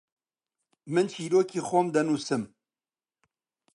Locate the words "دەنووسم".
1.95-2.43